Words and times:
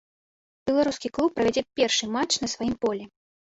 Беларускі 0.69 1.11
клуб 1.17 1.29
правядзе 1.35 1.63
першы 1.81 2.09
матч 2.17 2.31
на 2.45 2.51
сваім 2.55 2.75
полі. 2.89 3.03